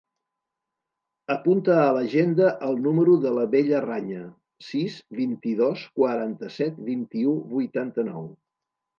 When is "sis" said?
4.69-4.95